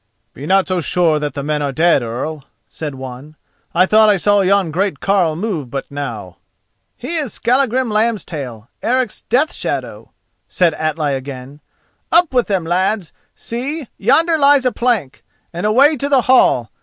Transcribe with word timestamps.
"Be 0.33 0.47
not 0.47 0.67
so 0.67 0.81
sure 0.81 1.19
that 1.19 1.35
the 1.35 1.43
men 1.43 1.61
are 1.61 1.71
dead, 1.71 2.01
Earl," 2.01 2.43
said 2.67 2.95
one, 2.95 3.35
"I 3.71 3.85
thought 3.85 4.09
I 4.09 4.17
saw 4.17 4.41
yon 4.41 4.71
great 4.71 4.99
carle 4.99 5.35
move 5.35 5.69
but 5.69 5.91
now." 5.91 6.37
"He 6.97 7.17
is 7.17 7.35
Skallagrim 7.35 7.89
Lambstail, 7.89 8.67
Eric's 8.81 9.21
Death 9.21 9.53
shadow," 9.53 10.09
said 10.47 10.73
Atli 10.73 11.13
again. 11.13 11.59
"Up 12.11 12.33
with 12.33 12.47
them, 12.47 12.63
lads—see, 12.63 13.89
yonder 13.99 14.39
lies 14.39 14.65
a 14.65 14.71
plank—and 14.71 15.67
away 15.67 15.95
to 15.97 16.09
the 16.09 16.21
hall. 16.21 16.71